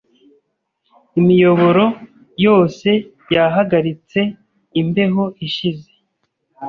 [1.19, 1.85] Imiyoboro
[2.45, 2.89] yose
[3.35, 4.19] yahagaritse
[4.81, 5.91] imbeho ishize.